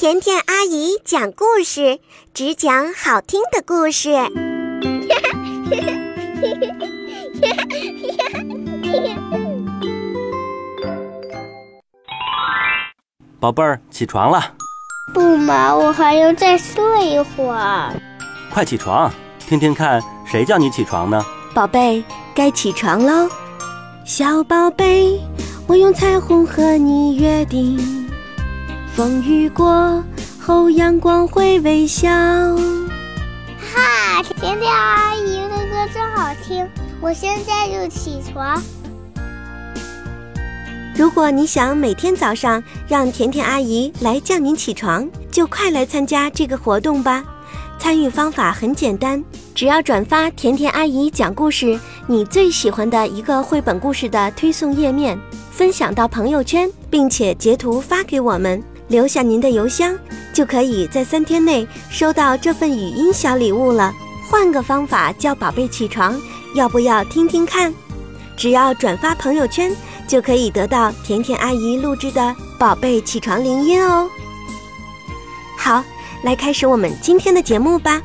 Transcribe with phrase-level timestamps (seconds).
[0.00, 1.98] 甜甜阿姨讲故事，
[2.32, 4.08] 只讲好听的故事。
[13.38, 14.54] 宝贝儿，起床了。
[15.12, 17.92] 不嘛，我还要再睡一会儿。
[18.50, 19.12] 快起床，
[19.46, 21.22] 听听看，谁叫你起床呢？
[21.52, 22.02] 宝贝，
[22.34, 23.28] 该起床喽。
[24.06, 25.20] 小宝贝，
[25.66, 27.99] 我用彩虹和你约定，
[28.94, 30.02] 风雨过
[30.40, 32.10] 后阳光会微笑。
[32.10, 36.68] 哈，甜甜阿姨的歌真好听，
[37.00, 38.60] 我现在就起床。
[40.96, 47.24] 如果你想每天早上让甜甜阿姨来叫您起床，就快来参加这个活动吧。
[47.78, 49.22] 参与方法很简单，
[49.54, 55.18] 只要转发甜甜阿姨讲故事你最喜欢的一个绘本故事的推送页面，
[55.50, 59.96] 分享到朋友圈，并且截图发给我们，留下您的邮箱，
[60.34, 63.94] 就可以在三天内收到这份语音小礼物了。
[64.28, 66.20] 换个方法叫宝贝起床，
[66.54, 67.72] 要不要听听看？
[68.36, 69.74] 只要转发朋友圈。
[70.10, 74.10] 就可以得到甜甜阿姨录制的宝贝起床铃音哦。
[75.56, 75.84] 好，
[76.24, 78.02] 来开始我们今天的节目吧。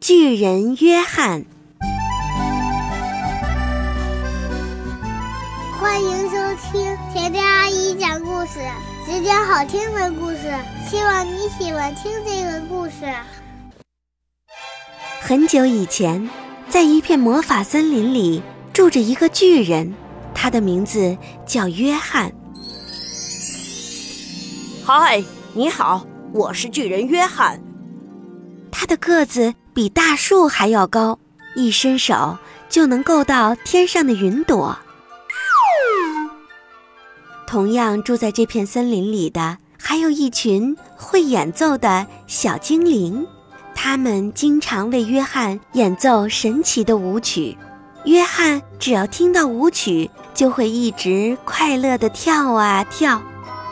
[0.00, 1.44] 巨人约翰，
[5.92, 6.36] 欢迎收
[6.72, 8.60] 听甜甜阿姨讲故事，
[9.04, 10.50] 只讲好听的故事。
[10.88, 12.92] 希望你喜欢听这个故事。
[15.20, 16.30] 很久以前。
[16.66, 19.94] 在一片魔法森林里，住着一个巨人，
[20.34, 22.32] 他的名字叫约翰。
[24.86, 27.62] 嗨，你好，我是巨人约翰。
[28.70, 31.18] 他的个子比大树还要高，
[31.54, 32.38] 一伸手
[32.70, 34.74] 就能够到天上的云朵。
[37.52, 43.26] 同样住在这片森林里的，还有一群会演奏的小精灵。
[43.74, 47.54] 他们经常为约翰演奏神奇的舞曲，
[48.06, 53.20] 约翰只要听到舞曲，就会一直快乐地跳啊跳。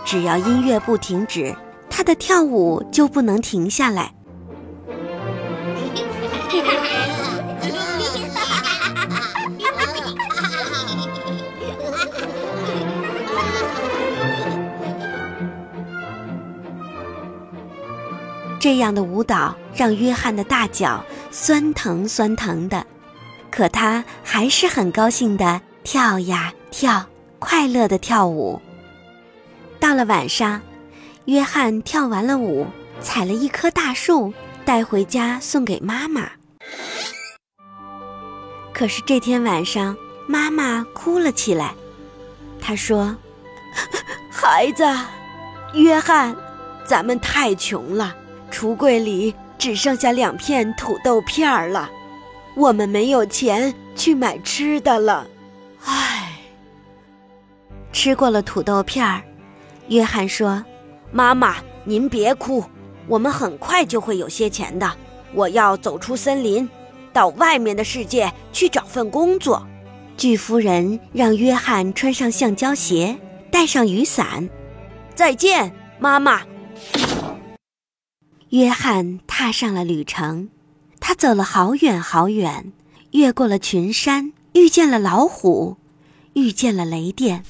[0.04, 1.56] 只要音乐不停止，
[1.88, 4.12] 他的跳舞就不能停下来。
[18.70, 22.86] 这样的舞蹈让约翰的大脚酸疼酸疼的，
[23.50, 27.04] 可他还是很高兴的跳呀跳，
[27.41, 28.62] 快乐的跳舞。
[29.80, 30.62] 到了晚上，
[31.25, 32.64] 约翰跳完了舞，
[33.00, 34.32] 采了一棵大树
[34.64, 36.30] 带回家送给妈妈。
[38.72, 39.97] 可是这天晚上，
[40.28, 41.75] 妈妈哭了起来。
[42.60, 43.16] 她说
[44.30, 44.84] ：“孩子，
[45.75, 46.36] 约翰，
[46.84, 48.14] 咱们太穷了。”
[48.60, 51.91] 橱柜里只剩下两片土豆片儿了，
[52.54, 55.26] 我们没有钱去买吃的了。
[55.87, 56.32] 唉，
[57.91, 59.22] 吃过了土豆片儿，
[59.88, 60.62] 约翰说
[61.10, 62.62] ：“妈妈，您别哭，
[63.06, 64.92] 我们很快就会有些钱的。
[65.32, 66.69] 我要走出森林，
[67.15, 69.66] 到外面的世界去找份工作。”
[70.19, 73.16] 巨夫人让约翰穿上橡胶鞋，
[73.50, 74.50] 带上雨伞。
[75.15, 76.42] 再见，妈妈。
[78.50, 80.48] 约翰踏上了旅程，
[80.98, 82.72] 他走了好远好远，
[83.12, 85.76] 越过了群山，遇见了老虎，
[86.32, 87.44] 遇见了雷电，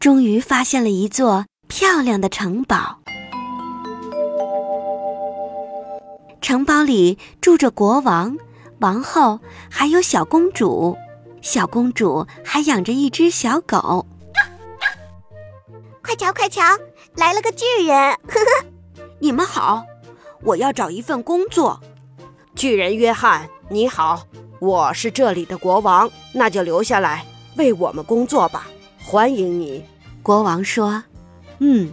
[0.00, 2.98] 终于发现了一座漂亮的城堡。
[6.40, 8.36] 城堡里住着国王、
[8.80, 9.38] 王后，
[9.70, 10.96] 还有小公主。
[11.40, 14.04] 小公主还养着一只小狗。
[16.02, 16.62] 快瞧快瞧，
[17.14, 17.96] 来了个巨人！
[17.96, 18.66] 呵呵，
[19.18, 19.84] 你们好，
[20.42, 21.80] 我要找一份工作。
[22.54, 24.22] 巨人约翰，你好，
[24.60, 27.24] 我是这里的国王，那就留下来
[27.56, 28.68] 为我们工作吧，
[29.02, 29.84] 欢迎你。
[30.22, 31.02] 国王说
[31.58, 31.92] ：“嗯，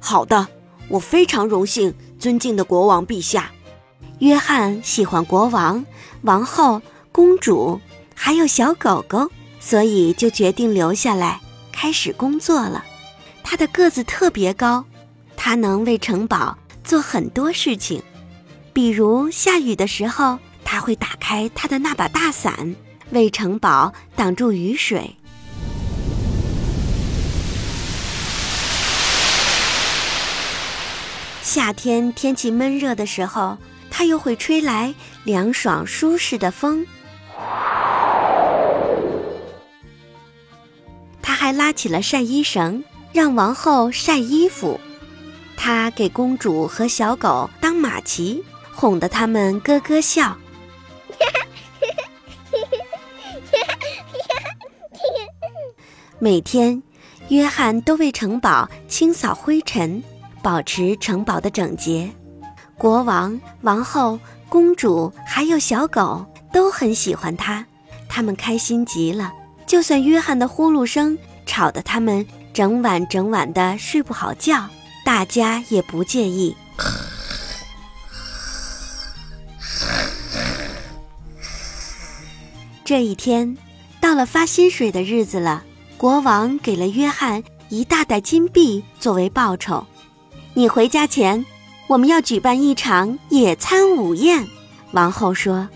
[0.00, 0.48] 好的，
[0.88, 3.50] 我非常荣幸，尊敬的国王陛下。”
[4.20, 5.84] 约翰喜欢国王、
[6.22, 6.80] 王后、
[7.10, 7.80] 公主，
[8.14, 9.28] 还有小狗狗，
[9.58, 11.40] 所以就决定留下来
[11.72, 12.84] 开始工作了。
[13.42, 14.84] 他的个子特别高，
[15.36, 18.02] 他能为城堡做很多事情，
[18.72, 22.74] 比如下雨的时候，他会打开他的那把大伞，
[23.10, 25.16] 为城堡挡住雨水。
[31.42, 33.58] 夏天天气闷热的时候，
[33.90, 36.86] 他又会吹来凉爽舒适的风。
[41.20, 44.80] 他还拉起了晒衣绳，让王后晒衣服。
[45.56, 48.42] 他给公主和小狗当马骑，
[48.74, 50.36] 哄得他们咯咯笑。
[56.18, 56.82] 每天，
[57.28, 60.02] 约翰都为城堡清扫灰尘，
[60.40, 62.10] 保持城堡的整洁。
[62.78, 64.18] 国王、王后、
[64.48, 67.64] 公主还有小狗都很喜欢他，
[68.08, 69.32] 他们开心极了。
[69.66, 71.16] 就算约翰的呼噜声
[71.46, 74.68] 吵得他们整晚整晚的睡不好觉，
[75.04, 76.54] 大家也不介意。
[82.84, 83.56] 这一天，
[84.00, 85.64] 到了发薪水的日子了。
[85.96, 89.86] 国王给了约翰一大袋金币作为报酬。
[90.52, 91.46] 你回家前，
[91.86, 94.46] 我们要举办一场野餐午宴。
[94.90, 95.68] 王后说。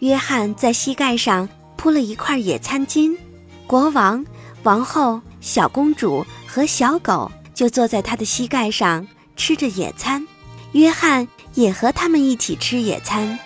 [0.00, 3.18] 约翰在膝盖上铺了一块野餐巾，
[3.66, 4.24] 国王、
[4.62, 9.06] 王后、小公主和小狗就坐在她的膝盖上
[9.36, 10.26] 吃着野餐。
[10.72, 13.38] 约翰也和他们一起吃野餐。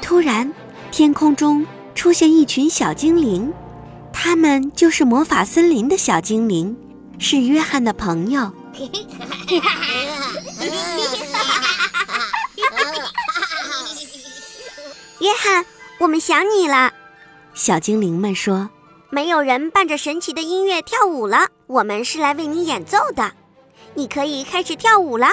[0.00, 0.52] 突然，
[0.92, 3.52] 天空中出现一群小精灵，
[4.12, 6.76] 他们就是魔法森林的小精灵，
[7.18, 8.52] 是约翰的朋友。
[15.20, 15.66] 约翰，
[15.98, 16.92] 我们想你了。
[17.54, 18.70] 小精灵们说
[19.14, 23.30] ：“没有人伴着神奇的音乐跳舞了，我们是来为你演奏的。
[23.94, 25.28] 你可以开始跳舞了。”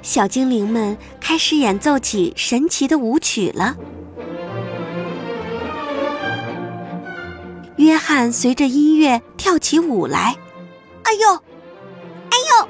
[0.00, 3.76] 小精灵们开始演奏起神奇的舞曲了。
[7.76, 10.34] 约翰随着音乐跳起舞来。
[11.02, 11.34] 哎呦，
[12.30, 12.68] 哎呦！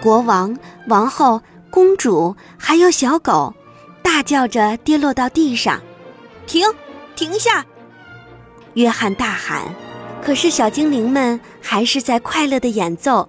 [0.00, 0.58] 国王、
[0.88, 3.52] 王后、公主还有小狗。
[4.02, 5.82] 大叫着跌落到地上，
[6.46, 6.66] 停，
[7.14, 7.66] 停下！
[8.76, 9.62] 约翰大喊。
[10.22, 13.28] 可是小精灵们还是在快乐的演奏，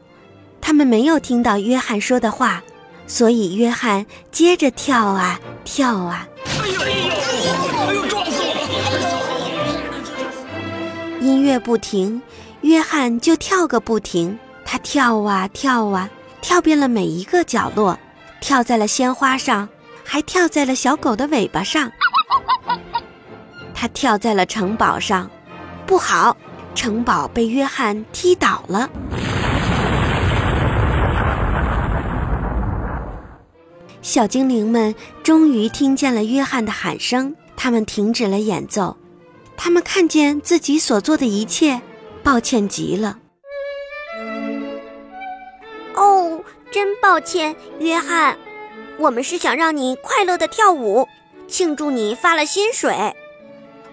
[0.62, 2.64] 他们没有听到约翰说的话，
[3.06, 6.28] 所以约翰接着跳啊跳啊。
[6.46, 7.12] 哎呦哎呦！
[7.88, 8.54] 哎呦，撞死我
[11.20, 11.22] 了！
[11.22, 12.22] 音乐不停，
[12.62, 14.38] 约翰就跳个不停。
[14.66, 16.10] 他跳啊跳啊，
[16.42, 17.98] 跳遍了每一个角落，
[18.42, 19.70] 跳在了鲜花上。
[20.10, 21.92] 还跳在了小狗的尾巴上，
[23.76, 25.30] 他跳在了城堡上，
[25.88, 26.36] 不好，
[26.76, 28.90] 城堡被约翰踢倒了。
[34.02, 34.94] 小精灵们
[35.24, 38.98] 终于听见了约翰的喊声，他们停止了演奏，
[39.56, 41.82] 他们看见自己所做的一切，
[42.22, 43.20] 抱歉极了。
[45.96, 48.38] 哦，真抱歉，约翰。
[48.98, 51.08] 我们是想让你快乐的跳舞，
[51.48, 53.16] 庆祝你发了薪水。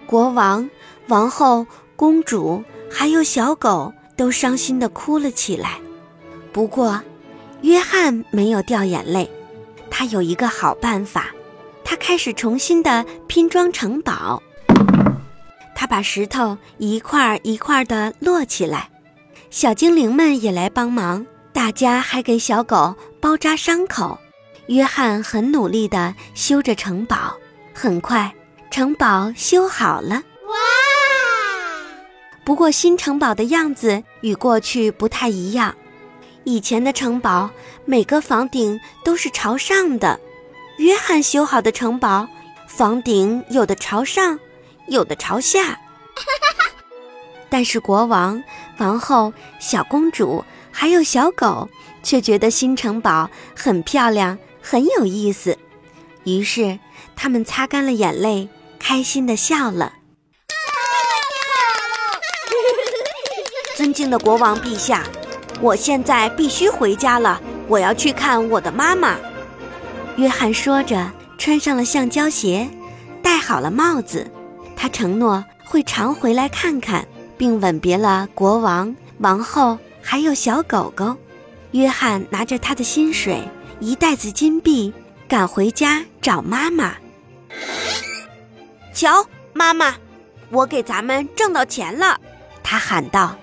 [0.05, 0.69] 国王、
[1.07, 1.65] 王后、
[1.95, 5.79] 公主还有小狗都伤心的哭了起来。
[6.51, 7.01] 不过，
[7.61, 9.29] 约翰没有掉眼泪，
[9.89, 11.27] 他有一个好办法，
[11.83, 14.41] 他开始重新的拼装城堡。
[15.73, 18.89] 他把石头一块一块的摞起来，
[19.49, 24.17] 小精灵们也来帮忙，大家还给小狗包扎伤口。
[24.67, 27.35] 约翰很努力地修着城堡，
[27.73, 28.33] 很快
[28.71, 30.23] 城堡修好了。
[32.45, 32.47] 哇！
[32.47, 35.75] 不过新城堡的样子与过去不太一样。
[36.43, 37.49] 以前的城堡
[37.85, 40.19] 每个房顶都是朝上的，
[40.77, 42.27] 约翰修好的城堡
[42.67, 44.39] 房顶有的朝上，
[44.87, 45.79] 有的朝下。
[47.49, 48.43] 但是国王、
[48.77, 51.67] 王后、小公主还有小狗
[52.03, 54.37] 却觉得新城堡很漂亮。
[54.61, 55.57] 很有意思，
[56.23, 56.79] 于是
[57.15, 58.49] 他们擦干了眼泪，
[58.79, 59.93] 开心的笑了。
[63.75, 65.03] 尊敬的国王陛下，
[65.59, 69.17] 我现在必须回家了，我要去看我的妈妈。
[70.15, 72.69] 约翰说着，穿上了橡胶鞋，
[73.21, 74.31] 戴好了帽子。
[74.77, 77.05] 他承诺会常回来看看，
[77.37, 81.13] 并吻别了国王、王后还有小狗狗。
[81.71, 83.43] 约翰拿着他的薪水。
[83.81, 84.93] 一袋子金币，
[85.27, 86.93] 赶回家找妈妈。
[88.93, 89.97] 瞧，妈妈，
[90.49, 92.17] 我给咱们挣到钱了！
[92.63, 93.35] 他喊道。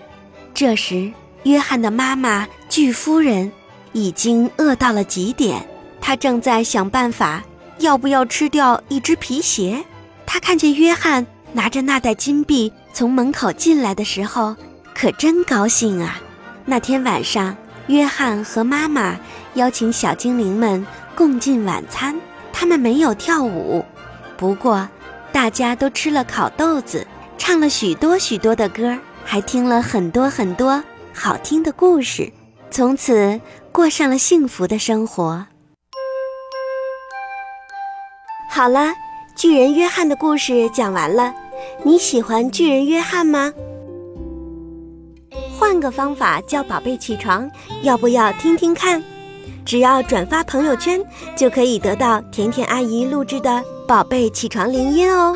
[0.55, 1.13] 这时，
[1.45, 3.51] 约翰的妈妈巨夫人
[3.93, 5.67] 已经饿到了极点，
[6.01, 7.43] 她正在想办法
[7.79, 9.85] 要不要吃掉一只皮鞋。
[10.27, 14.55] 她看见约翰拿着那袋金币从门口进来的时候，
[14.95, 16.21] 可真高兴啊！
[16.65, 17.57] 那天晚上，
[17.89, 19.19] 约翰和妈妈。
[19.55, 22.19] 邀请小精灵们共进晚餐，
[22.55, 23.85] 他们没有跳舞，
[24.35, 24.89] 不过
[25.31, 27.07] 大家都吃了烤豆子，
[27.37, 30.83] 唱了许多许多的歌，还听了很多很多
[31.15, 32.33] 好听的故事，
[32.71, 35.47] 从此过上了幸福的生活。
[38.51, 38.93] 好了，
[39.35, 41.35] 巨人约翰的故事讲完了，
[41.83, 43.53] 你喜欢巨人约翰吗？
[45.59, 47.51] 换个方法叫宝贝起床，
[47.83, 49.03] 要不要听听看？
[49.65, 51.01] 只要转发朋友圈，
[51.37, 55.35] 就可以得到甜甜阿姨录制的宝贝起床铃音哦。